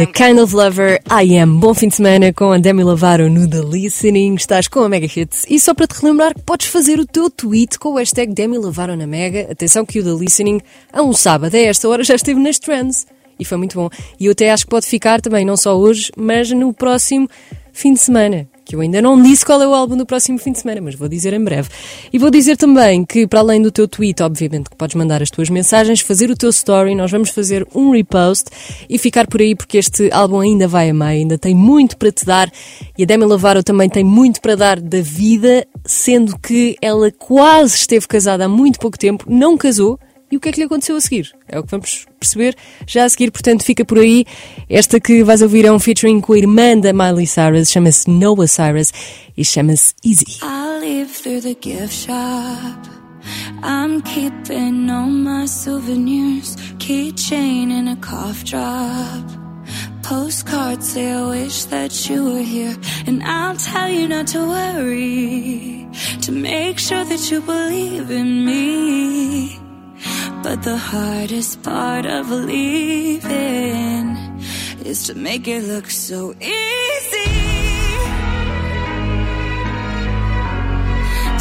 The 0.00 0.06
Kind 0.06 0.38
of 0.38 0.56
Lover 0.56 0.98
I 1.10 1.36
Am. 1.36 1.60
Bom 1.60 1.74
fim 1.74 1.88
de 1.88 1.96
semana 1.96 2.32
com 2.32 2.52
a 2.52 2.56
Demi 2.56 2.82
Lovato 2.82 3.28
no 3.28 3.46
The 3.46 3.60
Listening. 3.60 4.34
Estás 4.34 4.66
com 4.66 4.80
a 4.80 4.88
Mega 4.88 5.04
Hits. 5.04 5.44
E 5.46 5.60
só 5.60 5.74
para 5.74 5.86
te 5.86 6.00
relembrar 6.00 6.32
que 6.32 6.40
podes 6.40 6.68
fazer 6.68 6.98
o 6.98 7.04
teu 7.04 7.28
tweet 7.28 7.78
com 7.78 7.90
o 7.90 7.96
hashtag 7.98 8.32
Demi 8.32 8.56
Lovato 8.56 8.96
na 8.96 9.06
Mega. 9.06 9.52
Atenção 9.52 9.84
que 9.84 10.00
o 10.00 10.02
The 10.02 10.24
Listening, 10.24 10.62
a 10.90 11.02
um 11.02 11.12
sábado, 11.12 11.54
a 11.54 11.58
esta 11.58 11.86
hora, 11.86 12.02
já 12.02 12.14
esteve 12.14 12.40
nas 12.40 12.58
trends. 12.58 13.06
E 13.38 13.44
foi 13.44 13.58
muito 13.58 13.76
bom. 13.76 13.90
E 14.18 14.24
eu 14.24 14.32
até 14.32 14.50
acho 14.50 14.64
que 14.64 14.70
pode 14.70 14.86
ficar 14.86 15.20
também, 15.20 15.44
não 15.44 15.54
só 15.54 15.76
hoje, 15.76 16.10
mas 16.16 16.50
no 16.50 16.72
próximo 16.72 17.28
fim 17.70 17.92
de 17.92 18.00
semana 18.00 18.48
que 18.70 18.76
eu 18.76 18.80
ainda 18.80 19.02
não 19.02 19.20
disse 19.20 19.44
qual 19.44 19.60
é 19.60 19.66
o 19.66 19.74
álbum 19.74 19.96
do 19.96 20.06
próximo 20.06 20.38
fim 20.38 20.52
de 20.52 20.60
semana, 20.60 20.80
mas 20.80 20.94
vou 20.94 21.08
dizer 21.08 21.32
em 21.32 21.42
breve. 21.42 21.68
E 22.12 22.18
vou 22.18 22.30
dizer 22.30 22.56
também 22.56 23.04
que, 23.04 23.26
para 23.26 23.40
além 23.40 23.60
do 23.60 23.72
teu 23.72 23.88
tweet, 23.88 24.22
obviamente, 24.22 24.70
que 24.70 24.76
podes 24.76 24.94
mandar 24.94 25.20
as 25.20 25.28
tuas 25.28 25.50
mensagens, 25.50 26.00
fazer 26.00 26.30
o 26.30 26.36
teu 26.36 26.50
story, 26.50 26.94
nós 26.94 27.10
vamos 27.10 27.30
fazer 27.30 27.66
um 27.74 27.90
repost 27.90 28.44
e 28.88 28.96
ficar 28.96 29.26
por 29.26 29.40
aí, 29.40 29.56
porque 29.56 29.76
este 29.76 30.08
álbum 30.12 30.38
ainda 30.38 30.68
vai 30.68 30.88
a 30.88 30.94
meio, 30.94 31.22
ainda 31.22 31.36
tem 31.36 31.52
muito 31.52 31.96
para 31.96 32.12
te 32.12 32.24
dar 32.24 32.48
e 32.96 33.02
a 33.02 33.06
Demi 33.06 33.24
Lovato 33.24 33.64
também 33.64 33.88
tem 33.88 34.04
muito 34.04 34.40
para 34.40 34.54
dar 34.54 34.80
da 34.80 35.00
vida, 35.00 35.66
sendo 35.84 36.38
que 36.38 36.76
ela 36.80 37.10
quase 37.10 37.74
esteve 37.74 38.06
casada 38.06 38.44
há 38.44 38.48
muito 38.48 38.78
pouco 38.78 38.96
tempo, 38.96 39.24
não 39.28 39.56
casou 39.58 39.98
e 40.30 40.36
o 40.36 40.40
que 40.40 40.48
é 40.48 40.52
que 40.52 40.60
lhe 40.60 40.66
aconteceu 40.66 40.96
a 40.96 41.00
seguir? 41.00 41.32
É 41.48 41.58
o 41.58 41.62
que 41.62 41.70
vamos 41.70 42.06
perceber 42.18 42.56
já 42.86 43.04
a 43.04 43.08
seguir, 43.08 43.30
portanto 43.30 43.64
fica 43.64 43.84
por 43.84 43.98
aí. 43.98 44.24
Esta 44.68 45.00
que 45.00 45.24
vais 45.24 45.42
ouvir 45.42 45.64
é 45.64 45.72
um 45.72 45.78
featuring 45.78 46.20
com 46.20 46.32
a 46.32 46.38
irmã 46.38 46.78
da 46.78 46.92
Miley 46.92 47.26
Cyrus, 47.26 47.70
chama-se 47.70 48.08
Noah 48.08 48.46
Cyrus 48.46 48.92
e 49.36 49.44
chama-se 49.44 49.94
Easy. 50.04 50.38
I'll 50.42 50.80
live 50.80 51.10
through 51.10 51.40
the 51.40 51.56
gift 51.60 51.92
shop. 51.92 53.00
I'm 53.62 54.00
keeping 54.02 54.88
all 54.90 55.10
my 55.10 55.46
souvenirs, 55.46 56.56
keychain 56.78 57.70
and 57.70 57.90
a 57.90 57.96
cough 57.96 58.44
drop. 58.44 59.40
Postcards 60.02 60.92
say 60.92 61.12
I 61.12 61.28
wish 61.28 61.64
that 61.66 62.08
you 62.08 62.24
were 62.24 62.42
here, 62.42 62.76
and 63.06 63.22
I'll 63.22 63.56
tell 63.56 63.88
you 63.88 64.08
not 64.08 64.26
to 64.28 64.38
worry, 64.38 65.86
to 66.22 66.32
make 66.32 66.78
sure 66.78 67.04
that 67.04 67.30
you 67.30 67.40
believe 67.42 68.10
in 68.10 68.44
me. 68.44 69.59
But 70.42 70.62
the 70.62 70.78
hardest 70.78 71.62
part 71.62 72.06
of 72.06 72.30
leaving 72.30 74.06
is 74.84 75.06
to 75.06 75.14
make 75.14 75.46
it 75.46 75.64
look 75.64 75.90
so 75.90 76.34
easy. 76.40 77.34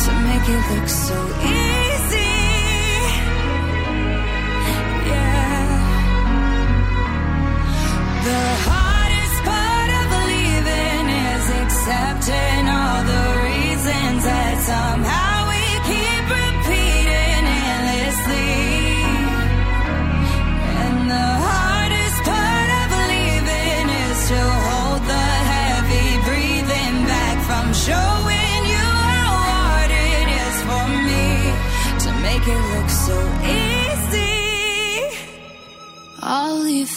To 0.03 0.11
make 0.29 0.47
it 0.55 0.63
look 0.71 0.89
so 0.89 1.19
easy. 1.41 2.35
Yeah. 5.09 5.67
The 8.27 8.43
hardest 8.67 9.37
part 9.49 9.89
of 9.99 10.07
leaving 10.29 11.05
is 11.29 11.45
accepting 11.63 12.63
all 12.67 13.03
the 13.11 13.38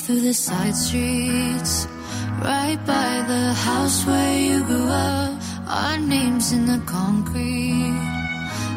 through 0.02 0.20
the 0.20 0.34
side 0.34 0.74
streets, 0.74 1.86
right 2.42 2.78
by 2.84 3.22
the 3.28 3.52
house 3.68 4.04
where 4.04 4.38
you 4.38 4.64
grew 4.64 4.88
up. 4.88 5.40
Our 5.68 5.98
names 5.98 6.50
in 6.52 6.66
the 6.66 6.80
concrete, 6.86 7.94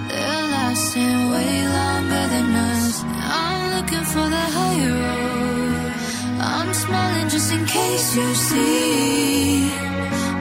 they're 0.08 0.46
lasting 0.56 1.32
way 1.34 1.54
longer 1.80 2.26
than 2.34 2.56
us. 2.70 3.04
I'm 3.42 3.62
looking 3.76 4.06
for 4.14 4.28
the 4.36 4.46
high 4.58 4.86
road. 5.02 5.94
I'm 6.42 6.72
smiling 6.74 7.30
just 7.30 7.52
in 7.52 7.66
case 7.66 8.16
you 8.16 8.36
see. 8.36 9.70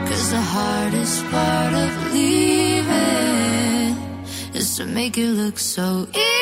Cause 0.09 0.31
the 0.37 0.45
hardest 0.55 1.25
part 1.31 1.75
of 1.85 2.13
leaving 2.13 3.97
is 4.55 4.77
to 4.77 4.85
make 4.85 5.17
it 5.17 5.31
look 5.31 5.59
so 5.59 6.07
easy. 6.13 6.34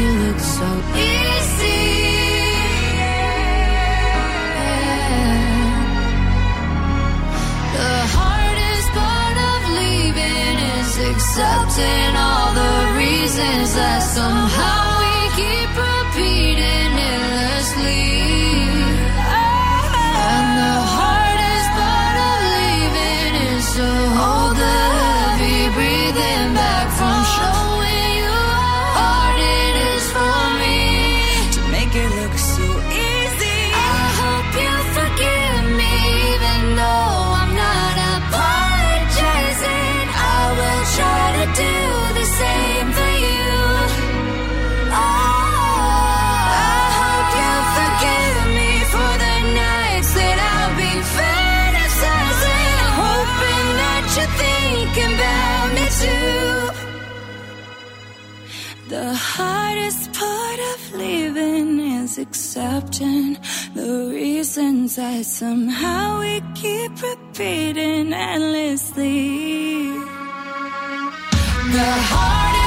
It 0.00 0.14
look 0.22 0.38
so 0.38 0.68
easy. 0.94 1.88
The 7.78 7.94
hardest 8.16 8.88
part 9.00 9.36
of 9.50 9.60
leaving 9.80 10.56
is 10.78 10.92
accepting 11.10 12.10
all 12.16 12.50
the 12.62 12.76
reasons 12.98 13.74
that 13.74 14.00
somehow 14.00 14.87
the 62.80 64.10
reasons 64.12 64.96
that 64.96 65.24
somehow 65.26 66.20
we 66.20 66.40
keep 66.54 66.92
repeating 67.02 68.12
endlessly. 68.12 69.90
The 71.72 71.90
hardest 72.10 72.57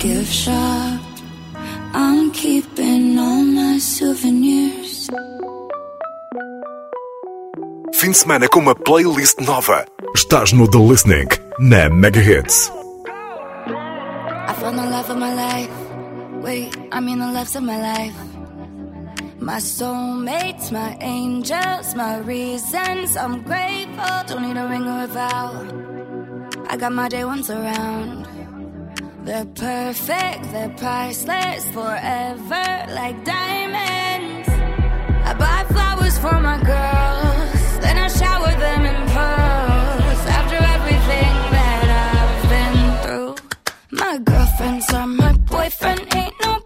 gift 0.00 0.32
shop. 0.32 0.98
I'm 1.92 2.32
keeping 2.32 3.18
all 3.18 3.44
my 3.44 3.78
souvenirs. 3.78 5.08
Fim 7.94 8.10
de 8.10 8.16
semana 8.16 8.48
com 8.48 8.60
uma 8.60 8.74
playlist 8.74 9.40
nova. 9.40 9.84
Estás 10.14 10.52
no 10.52 10.66
The 10.66 10.78
Listening, 10.78 11.28
na 11.58 11.90
Mega 11.90 12.20
Hits. 12.20 12.72
I 14.48 14.54
found 14.54 14.78
the 14.78 14.88
love 14.88 15.10
of 15.10 15.18
my 15.18 15.34
life. 15.34 15.70
Wait, 16.42 16.74
I 16.90 17.00
mean 17.00 17.18
the 17.18 17.30
loves 17.30 17.54
of 17.54 17.62
my 17.62 17.78
life. 17.78 18.16
My 19.38 19.60
soulmates, 19.60 20.72
my 20.72 20.96
angels, 21.00 21.94
my 21.94 22.18
reasons. 22.20 23.16
I'm 23.16 23.42
grateful. 23.42 24.24
Don't 24.28 24.48
need 24.48 24.56
a 24.56 24.66
ring 24.66 24.86
or 24.86 25.04
a 25.04 25.06
vow. 25.06 25.52
I 26.70 26.76
got 26.78 26.92
my 26.92 27.08
day 27.08 27.24
ones 27.24 27.50
around. 27.50 28.29
They're 29.22 29.44
perfect, 29.44 30.50
they're 30.50 30.74
priceless, 30.76 31.64
forever 31.70 32.86
like 32.88 33.22
diamonds. 33.24 34.48
I 35.28 35.34
buy 35.38 35.64
flowers 35.72 36.18
for 36.18 36.40
my 36.40 36.58
girls, 36.62 37.78
then 37.80 37.96
I 37.98 38.08
shower 38.08 38.50
them 38.64 38.86
in 38.86 38.96
pearls. 39.10 40.20
After 40.38 40.56
everything 40.56 41.34
that 41.56 41.86
I've 42.08 42.42
been 42.54 43.02
through, 43.02 43.34
my 43.90 44.18
girlfriends 44.18 44.92
are 44.92 45.06
my 45.06 45.32
boyfriend. 45.32 46.00
Ain't 46.14 46.34
nobody 46.40 46.59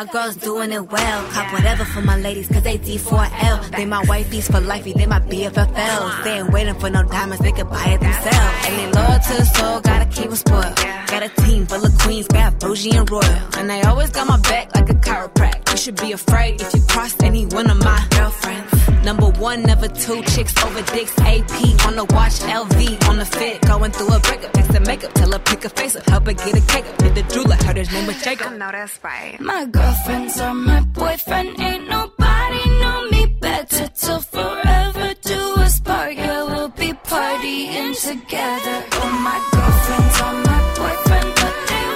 My, 0.00 0.06
girls 0.06 0.36
doing 0.36 0.72
it 0.72 0.90
well. 0.90 1.28
Cop 1.30 1.52
whatever 1.52 1.84
for 1.84 2.00
my 2.00 2.16
ladies, 2.16 2.48
cause 2.48 2.62
they 2.62 2.78
D4L. 2.78 3.76
They 3.76 3.84
my 3.84 4.02
wifeys 4.04 4.46
for 4.46 4.60
lifey, 4.66 4.94
they 4.94 5.04
my 5.04 5.20
BFFLs. 5.20 6.24
They 6.24 6.38
ain't 6.38 6.50
waiting 6.50 6.74
for 6.80 6.88
no 6.88 7.02
diamonds, 7.02 7.44
they 7.44 7.52
could 7.52 7.68
buy 7.68 7.84
it 7.84 8.00
themselves. 8.00 8.66
And 8.66 8.78
they 8.78 8.98
loyal 8.98 9.18
to 9.18 9.34
the 9.36 9.44
soul, 9.44 9.80
gotta 9.80 10.06
keep 10.06 10.28
them 10.28 10.36
spoiled. 10.36 10.76
Got 11.06 11.22
a 11.22 11.28
team 11.42 11.66
full 11.66 11.84
of 11.84 11.98
queens, 11.98 12.28
got 12.28 12.58
bougie 12.58 12.96
and 12.96 13.10
royal. 13.10 13.58
And 13.58 13.68
they 13.68 13.82
always 13.82 14.08
got 14.08 14.26
my 14.26 14.38
back 14.38 14.74
like 14.74 14.88
a 14.88 14.94
chiropractor. 14.94 15.72
You 15.72 15.76
should 15.76 15.96
be 16.00 16.12
afraid 16.12 16.62
if 16.62 16.72
you 16.72 16.80
cross 16.88 17.14
any 17.22 17.44
one 17.44 17.68
of 17.68 17.76
my 17.84 18.06
girlfriends. 18.10 19.04
Number 19.04 19.28
one, 19.28 19.62
never 19.62 19.88
two 19.88 20.22
chicks 20.24 20.54
over 20.62 20.82
dicks. 20.92 21.18
AP 21.20 21.86
on 21.86 21.96
the 21.96 22.06
watch, 22.10 22.40
LV 22.40 23.08
on 23.08 23.16
the 23.16 23.24
fit. 23.24 23.60
Going 23.62 23.90
through 23.92 24.14
a 24.14 24.20
breakup, 24.20 24.54
fix 24.54 24.68
the 24.68 24.80
makeup, 24.80 25.12
tell 25.14 25.32
her 25.32 25.38
pick 25.38 25.64
a 25.64 25.70
face 25.70 25.96
up, 25.96 26.06
help 26.06 26.26
her 26.26 26.32
get 26.34 26.56
a 26.56 26.60
cake 26.66 26.84
up. 26.84 27.00
Hit 27.00 27.14
the 27.14 27.22
jeweler, 27.34 27.56
heard 27.56 27.76
his 27.78 27.90
name 27.92 28.06
was 28.06 28.22
Jacob. 28.22 28.52
No, 28.52 28.70
that's 28.70 29.02
right. 29.02 29.40
My 29.40 29.64
girlfriends 29.90 30.40
are 30.40 30.54
my 30.54 30.80
boyfriend. 30.80 31.60
Ain't 31.60 31.88
nobody 31.88 32.62
know 32.80 33.08
me 33.10 33.26
better 33.40 33.88
till 33.88 34.20
forever 34.20 35.14
do 35.22 35.40
us 35.64 35.80
part. 35.80 36.14
Yeah, 36.14 36.44
we'll 36.44 36.68
be 36.68 36.92
partying 36.92 37.94
together. 38.08 38.76
Oh, 38.92 39.10
my 39.26 39.38
girlfriends 39.54 40.16
are 40.26 40.36
my 40.48 40.60
boyfriend, 40.80 41.30
but 41.40 41.56
they 41.70 41.86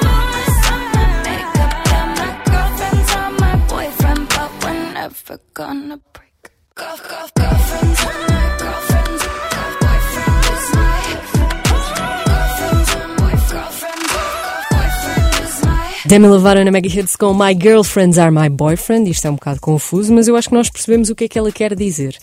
some 0.66 0.84
my 0.94 1.06
makeup. 1.26 1.72
Yeah, 1.90 2.06
my 2.20 2.32
girlfriends 2.50 3.10
are 3.20 3.32
my 3.44 3.54
boyfriend, 3.72 4.28
but 4.28 4.50
we're 4.62 4.92
never 4.92 5.38
gonna 5.54 5.98
break. 6.14 6.50
Girl, 6.74 6.98
girl, 7.08 7.28
girlfriends. 7.36 8.33
Demi 16.06 16.28
Lovato 16.28 16.62
na 16.62 16.70
Mega 16.70 16.86
Hits 16.86 17.16
com 17.16 17.32
My 17.32 17.58
Girlfriends 17.58 18.18
Are 18.18 18.30
My 18.30 18.50
Boyfriend. 18.50 19.10
Isto 19.10 19.26
é 19.26 19.30
um 19.30 19.36
bocado 19.36 19.58
confuso, 19.58 20.12
mas 20.12 20.28
eu 20.28 20.36
acho 20.36 20.50
que 20.50 20.54
nós 20.54 20.68
percebemos 20.68 21.08
o 21.08 21.14
que 21.14 21.24
é 21.24 21.28
que 21.28 21.38
ela 21.38 21.50
quer 21.50 21.74
dizer. 21.74 22.18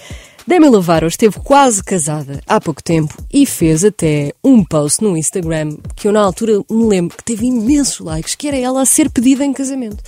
Demi 0.46 0.70
Lovato 0.70 1.08
esteve 1.08 1.40
quase 1.40 1.84
casada 1.84 2.44
há 2.46 2.62
pouco 2.62 2.84
tempo 2.84 3.16
e 3.34 3.44
fez 3.44 3.84
até 3.84 4.34
um 4.44 4.64
post 4.64 5.04
no 5.04 5.18
Instagram 5.18 5.78
que 5.96 6.08
eu 6.08 6.12
na 6.12 6.22
altura 6.22 6.62
me 6.70 6.86
lembro 6.86 7.18
que 7.18 7.24
teve 7.24 7.48
imensos 7.48 8.00
likes, 8.00 8.36
que 8.36 8.48
era 8.48 8.58
ela 8.58 8.84
a 8.84 8.86
ser 8.86 9.10
pedida 9.10 9.44
em 9.44 9.52
casamento. 9.52 10.04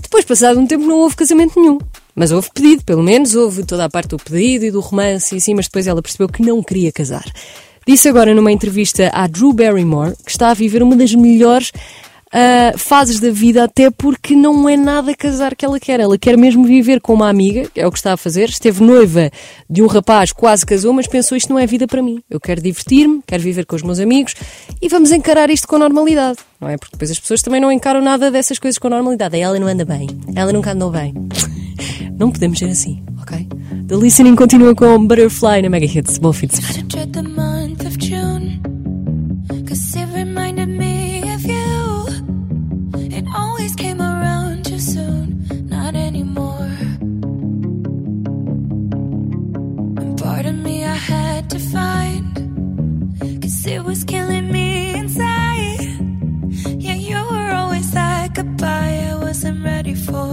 Depois, 0.00 0.24
passado 0.24 0.58
um 0.58 0.66
tempo, 0.66 0.86
não 0.86 1.00
houve 1.00 1.14
casamento 1.14 1.60
nenhum. 1.60 1.78
Mas 2.14 2.32
houve 2.32 2.48
pedido, 2.54 2.84
pelo 2.84 3.02
menos 3.02 3.34
houve 3.34 3.64
toda 3.64 3.84
a 3.84 3.90
parte 3.90 4.08
do 4.10 4.16
pedido 4.16 4.64
e 4.64 4.70
do 4.70 4.80
romance 4.80 5.34
e 5.34 5.38
assim, 5.38 5.52
mas 5.52 5.66
depois 5.66 5.86
ela 5.86 6.00
percebeu 6.00 6.28
que 6.28 6.40
não 6.40 6.62
queria 6.62 6.90
casar. 6.90 7.30
Disse 7.86 8.08
agora 8.08 8.34
numa 8.34 8.50
entrevista 8.50 9.10
à 9.12 9.26
Drew 9.26 9.52
Barrymore 9.52 10.14
que 10.24 10.30
está 10.30 10.48
a 10.48 10.54
viver 10.54 10.82
uma 10.82 10.96
das 10.96 11.14
melhores 11.14 11.70
ah, 12.36 12.76
fases 12.76 13.20
da 13.20 13.30
vida, 13.30 13.62
até 13.62 13.92
porque 13.92 14.34
não 14.34 14.68
é 14.68 14.76
nada 14.76 15.14
casar 15.14 15.54
que 15.54 15.64
ela 15.64 15.78
quer. 15.78 16.00
Ela 16.00 16.18
quer 16.18 16.36
mesmo 16.36 16.64
viver 16.64 17.00
com 17.00 17.14
uma 17.14 17.28
amiga, 17.28 17.70
é 17.76 17.86
o 17.86 17.92
que 17.92 17.98
está 17.98 18.12
a 18.12 18.16
fazer. 18.16 18.48
Esteve 18.48 18.82
noiva 18.82 19.30
de 19.70 19.80
um 19.80 19.86
rapaz, 19.86 20.32
quase 20.32 20.66
casou, 20.66 20.92
mas 20.92 21.06
pensou 21.06 21.38
isto 21.38 21.52
não 21.52 21.60
é 21.60 21.64
vida 21.64 21.86
para 21.86 22.02
mim. 22.02 22.20
Eu 22.28 22.40
quero 22.40 22.60
divertir-me, 22.60 23.22
quero 23.24 23.40
viver 23.40 23.64
com 23.64 23.76
os 23.76 23.82
meus 23.82 24.00
amigos 24.00 24.34
e 24.82 24.88
vamos 24.88 25.12
encarar 25.12 25.48
isto 25.48 25.68
com 25.68 25.78
normalidade. 25.78 26.38
Não 26.60 26.68
é? 26.68 26.76
Porque 26.76 26.96
depois 26.96 27.12
as 27.12 27.20
pessoas 27.20 27.40
também 27.40 27.60
não 27.60 27.70
encaram 27.70 28.00
nada 28.00 28.32
dessas 28.32 28.58
coisas 28.58 28.78
com 28.78 28.88
normalidade. 28.88 29.38
Ela 29.38 29.56
não 29.60 29.68
anda 29.68 29.84
bem, 29.84 30.08
ela 30.34 30.52
nunca 30.52 30.72
andou 30.72 30.90
bem. 30.90 31.14
Não 32.16 32.30
podemos 32.30 32.60
ser 32.60 32.66
assim, 32.66 33.02
ok? 33.20 33.48
The 33.88 33.96
Listening 33.96 34.36
continua 34.36 34.72
com 34.72 35.04
Butterfly 35.04 35.62
na 35.62 35.68
Mega 35.68 35.84
Hits. 35.84 36.18
Bom 36.18 36.32
fim 36.32 36.46
de 36.46 36.54
semana. 36.54 36.86
Ready 59.64 59.94
for. 59.94 60.30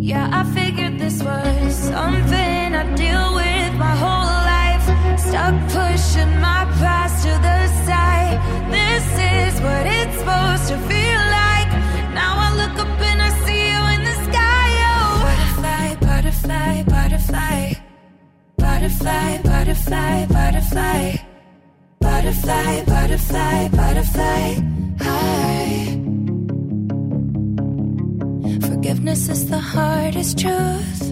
Yeah, 0.00 0.28
I 0.40 0.42
figured 0.58 0.98
this 0.98 1.22
was 1.22 1.74
something 1.74 2.66
I'd 2.80 2.94
deal 2.96 3.26
with 3.40 3.72
my 3.84 3.94
whole 4.02 4.34
life. 4.54 4.86
Stuck 5.26 5.54
pushing 5.76 6.32
my 6.48 6.62
past 6.82 7.16
to 7.24 7.32
the 7.46 7.60
side. 7.86 8.36
This 8.78 9.06
is 9.36 9.52
what 9.64 9.84
it's 9.98 10.16
supposed 10.18 10.66
to 10.72 10.76
feel 10.90 11.22
like. 11.40 11.70
Now 12.20 12.32
I 12.46 12.48
look 12.60 12.76
up 12.84 13.00
and 13.10 13.20
I 13.28 13.30
see 13.44 13.62
you 13.72 13.82
in 13.94 14.00
the 14.10 14.16
sky. 14.28 14.68
Oh, 14.92 15.10
butterfly, 15.26 15.86
butterfly, 16.08 16.82
butterfly. 16.94 17.74
Butterfly, 18.58 19.42
butterfly, 19.50 20.26
butterfly. 20.36 21.16
Butterfly, 22.00 22.84
butterfly, 22.84 23.68
butterfly. 23.68 24.44
Hi. 25.00 26.03
Forgiveness 29.04 29.28
is 29.28 29.50
the 29.50 29.58
hardest 29.58 30.38
truth. 30.38 31.02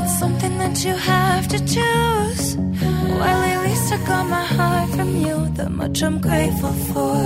It's 0.00 0.18
something 0.18 0.56
that 0.56 0.82
you 0.82 0.94
have 0.94 1.46
to 1.48 1.58
choose. 1.58 2.56
Well, 2.56 3.40
at 3.52 3.68
least 3.68 3.92
I 3.92 3.98
got 4.06 4.26
my 4.26 4.46
heart 4.56 4.88
from 4.96 5.14
you. 5.14 5.36
That 5.56 5.72
much 5.72 6.02
I'm 6.02 6.18
grateful 6.22 6.72
for. 6.90 7.20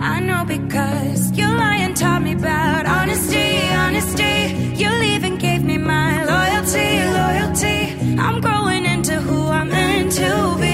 I 0.00 0.20
know 0.20 0.42
because 0.46 1.36
you 1.36 1.48
lying 1.48 1.92
taught 1.92 2.22
me 2.22 2.32
about 2.32 2.86
honesty, 2.86 3.50
honesty. 3.84 4.36
You 4.80 4.88
leaving 5.04 5.36
gave 5.36 5.62
me 5.62 5.76
my 5.76 6.24
loyalty, 6.32 6.90
loyalty. 7.20 7.78
I'm 8.24 8.40
growing 8.40 8.86
into 8.86 9.20
who 9.20 9.38
I'm 9.48 9.68
meant 9.68 10.12
to 10.12 10.56
be. 10.62 10.69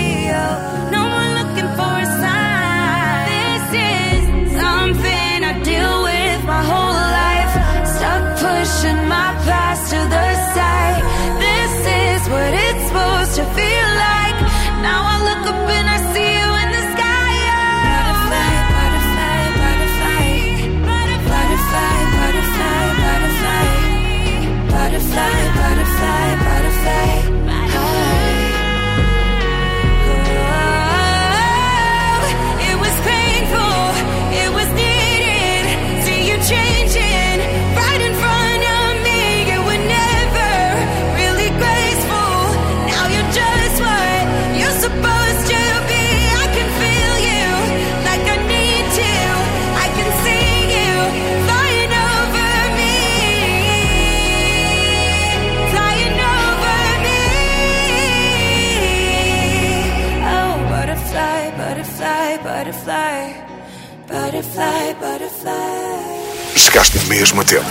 Mesmo 67.09 67.45
tempo. 67.45 67.71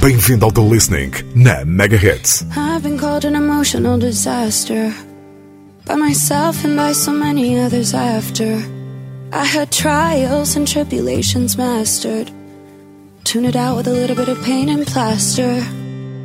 Bem-vindo 0.00 0.44
ao 0.44 0.52
The 0.52 0.60
Listening 0.60 1.12
na 1.34 1.64
Mega 1.64 1.96
Hits. 1.96 2.44
I've 2.56 2.82
been 2.82 2.98
called 2.98 3.24
an 3.24 3.34
emotional 3.34 3.98
disaster 3.98 4.92
by 5.86 5.96
myself 5.96 6.64
and 6.64 6.76
by 6.76 6.92
so 6.92 7.12
many 7.12 7.58
others 7.58 7.94
after. 7.94 8.58
I 9.32 9.44
had 9.44 9.70
trials 9.70 10.56
and 10.56 10.66
tribulations 10.66 11.56
mastered. 11.56 12.30
Tune 13.24 13.46
it 13.46 13.56
out 13.56 13.76
with 13.76 13.86
a 13.86 13.92
little 13.92 14.16
bit 14.16 14.28
of 14.28 14.42
pain 14.42 14.68
and 14.68 14.86
plaster. 14.86 15.62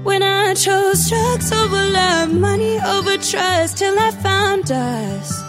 When 0.03 0.23
I 0.23 0.53
chose 0.55 1.09
drugs 1.09 1.51
over 1.51 1.85
love, 1.91 2.33
money 2.33 2.79
over 2.79 3.17
trust, 3.17 3.77
till 3.77 3.97
I 3.97 4.11
found 4.11 4.71
us. 4.71 5.46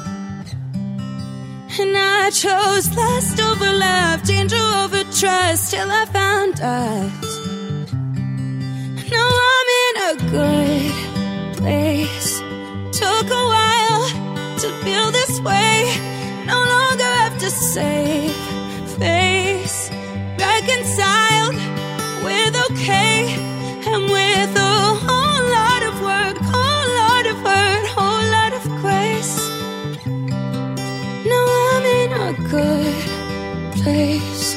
And 1.81 1.97
I 1.97 2.31
chose 2.31 2.91
lust 2.97 3.41
over 3.41 3.73
love, 3.73 4.25
danger 4.25 4.57
over 4.57 5.05
trust, 5.13 5.71
till 5.71 5.89
I 5.89 6.07
found 6.07 6.61
us. 6.61 7.39
Now 9.13 9.29
I'm 9.53 9.69
in 9.85 9.97
a 10.11 10.15
good 10.35 11.57
place. 11.57 12.41
Took 12.91 13.27
a 13.31 13.45
while 13.55 14.09
to 14.59 14.69
feel 14.83 15.13
this 15.13 15.41
way. 15.41 15.95
No 16.47 16.59
longer 16.59 17.05
have 17.05 17.39
to 17.39 17.51
save 17.51 18.48
place. 33.83 34.57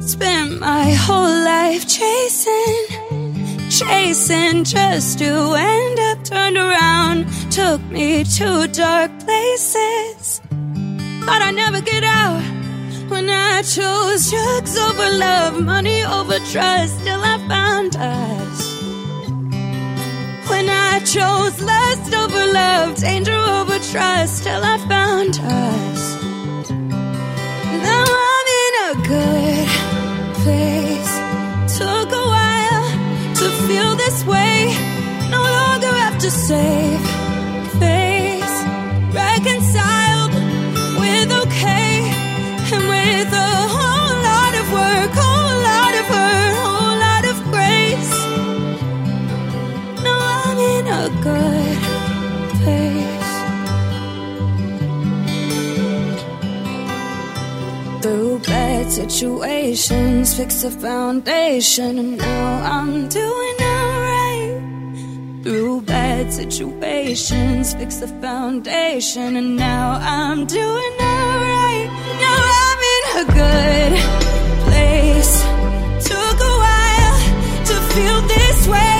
Spent 0.00 0.60
my 0.60 0.90
whole 1.04 1.36
life 1.54 1.86
chasing, 1.88 2.76
chasing 3.70 4.64
just 4.64 5.18
to 5.18 5.54
end 5.54 5.98
up 6.08 6.24
turned 6.24 6.56
around. 6.56 7.26
Took 7.50 7.80
me 7.90 8.24
to 8.38 8.68
dark 8.68 9.10
places, 9.20 10.40
but 11.26 11.42
I'd 11.42 11.54
never 11.54 11.80
get 11.80 12.04
out. 12.04 12.42
When 13.08 13.28
I 13.30 13.62
chose 13.62 14.30
drugs 14.30 14.76
over 14.76 15.10
love, 15.18 15.62
money 15.62 16.04
over 16.04 16.38
trust, 16.50 16.98
till 17.04 17.20
I 17.22 17.38
found 17.48 17.96
us. 17.96 18.65
Chose 21.06 21.62
lust 21.62 22.12
over 22.12 22.52
love, 22.52 22.96
danger 22.96 23.32
over 23.32 23.78
trust, 23.78 24.42
till 24.42 24.60
I 24.64 24.76
found 24.88 25.38
us. 25.38 26.16
Now 27.86 28.04
I'm 28.28 28.48
in 28.64 28.74
a 28.90 28.94
good 29.12 29.68
place. 30.42 31.12
Took 31.78 32.10
a 32.10 32.24
while 32.34 32.86
to 33.38 33.46
feel 33.68 33.94
this 33.94 34.24
way. 34.26 34.74
No 35.30 35.42
longer 35.42 35.86
have 35.86 36.18
to 36.18 36.28
save 36.30 37.15
situations, 58.96 60.34
fix 60.34 60.64
a 60.64 60.70
foundation, 60.70 61.98
and 61.98 62.16
now 62.16 62.62
I'm 62.64 63.08
doing 63.08 63.56
alright. 63.60 64.62
Through 65.44 65.82
bad 65.82 66.32
situations, 66.32 67.74
fix 67.74 67.96
the 67.96 68.08
foundation, 68.08 69.36
and 69.36 69.54
now 69.54 69.98
I'm 70.00 70.46
doing 70.46 70.94
alright. 71.12 71.88
Now 72.24 72.40
I'm 72.64 72.80
in 72.94 73.04
a 73.20 73.24
good 73.40 73.92
place. 74.64 75.34
Took 76.08 76.38
a 76.50 76.54
while 76.64 77.18
to 77.68 77.74
feel 77.92 78.20
this 78.22 78.66
way. 78.66 78.95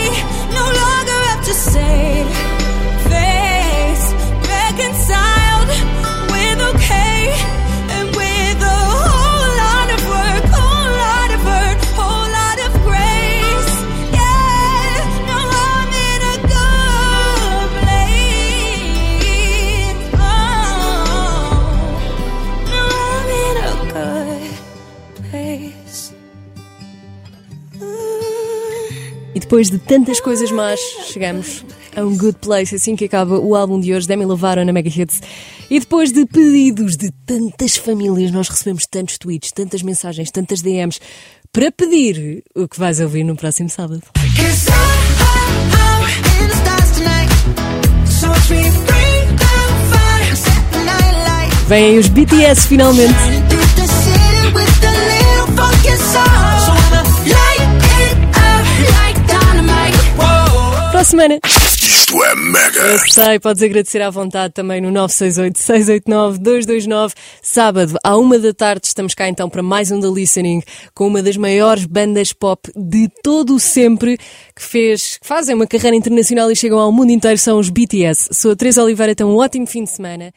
Depois 29.46 29.70
de 29.70 29.78
tantas 29.78 30.18
coisas 30.18 30.50
más, 30.50 30.80
chegamos 31.04 31.64
a 31.94 32.02
um 32.04 32.18
good 32.18 32.34
place, 32.40 32.74
assim 32.74 32.96
que 32.96 33.04
acaba 33.04 33.38
o 33.38 33.54
álbum 33.54 33.78
de 33.78 33.94
hoje, 33.94 34.08
Demi 34.08 34.24
Lovato 34.24 34.64
na 34.64 34.72
Mega 34.72 34.88
Hits. 34.88 35.20
E 35.70 35.78
depois 35.78 36.10
de 36.10 36.26
pedidos 36.26 36.96
de 36.96 37.12
tantas 37.24 37.76
famílias, 37.76 38.32
nós 38.32 38.48
recebemos 38.48 38.86
tantos 38.86 39.18
tweets, 39.18 39.52
tantas 39.52 39.82
mensagens, 39.82 40.32
tantas 40.32 40.62
DMs, 40.62 40.98
para 41.52 41.70
pedir 41.70 42.42
o 42.56 42.66
que 42.66 42.76
vais 42.76 42.98
ouvir 42.98 43.22
no 43.22 43.36
próximo 43.36 43.70
sábado. 43.70 44.02
Cause 44.36 44.68
I'm 44.68 44.82
in 56.02 56.26
the 56.26 56.35
Para 60.96 61.02
a 61.02 61.04
semana. 61.04 61.38
Isto 61.44 62.24
é 62.24 62.34
Mega. 62.34 62.80
Eu 62.80 62.98
sei, 63.10 63.38
podes 63.38 63.62
agradecer 63.62 64.00
à 64.00 64.08
vontade 64.08 64.54
também 64.54 64.80
no 64.80 64.90
968-689-229. 65.06 67.12
Sábado, 67.42 67.98
à 68.02 68.16
uma 68.16 68.38
da 68.38 68.54
tarde, 68.54 68.86
estamos 68.86 69.12
cá 69.12 69.28
então 69.28 69.50
para 69.50 69.62
mais 69.62 69.90
um 69.90 70.00
The 70.00 70.08
Listening 70.08 70.62
com 70.94 71.08
uma 71.08 71.22
das 71.22 71.36
maiores 71.36 71.84
bandas 71.84 72.32
pop 72.32 72.72
de 72.74 73.10
todo 73.22 73.56
o 73.56 73.60
sempre 73.60 74.16
que 74.16 74.62
fez, 74.62 75.18
que 75.18 75.26
fazem 75.26 75.54
uma 75.54 75.66
carreira 75.66 75.94
internacional 75.94 76.50
e 76.50 76.56
chegam 76.56 76.78
ao 76.78 76.90
mundo 76.90 77.10
inteiro, 77.10 77.36
são 77.36 77.58
os 77.58 77.68
BTS. 77.68 78.30
Sou 78.32 78.52
a 78.52 78.56
Teresa 78.56 78.82
Oliveira, 78.82 79.12
então 79.12 79.30
um 79.30 79.36
ótimo 79.36 79.66
fim 79.66 79.84
de 79.84 79.90
semana. 79.90 80.32